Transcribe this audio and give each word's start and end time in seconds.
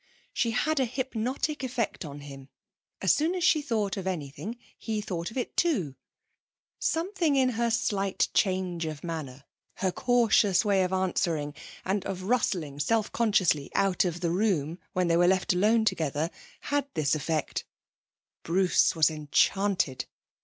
She 0.33 0.49
had 0.49 0.79
a 0.79 0.85
hypnotic 0.85 1.63
effect 1.63 2.05
on 2.05 2.21
him; 2.21 2.49
as 3.03 3.13
soon 3.13 3.35
as 3.35 3.43
she 3.43 3.61
thought 3.61 3.97
of 3.97 4.07
anything 4.07 4.57
he 4.75 4.99
thought 4.99 5.29
of 5.29 5.37
it 5.37 5.55
too. 5.55 5.95
Something 6.79 7.35
in 7.35 7.49
her 7.49 7.69
slight 7.69 8.27
change 8.33 8.87
of 8.87 9.03
manner, 9.03 9.43
her 9.75 9.91
cautious 9.91 10.65
way 10.65 10.81
of 10.83 10.91
answering, 10.91 11.53
and 11.85 12.03
of 12.05 12.23
rustling 12.23 12.79
self 12.79 13.11
consciously 13.11 13.69
out 13.75 14.03
of 14.03 14.21
the 14.21 14.31
room 14.31 14.79
when 14.93 15.07
they 15.07 15.17
were 15.17 15.27
left 15.27 15.53
alone 15.53 15.85
together, 15.85 16.31
had 16.61 16.87
this 16.95 17.13
effect. 17.13 17.63
Bruce 18.41 18.95
was 18.95 19.11
enchanted. 19.11 20.05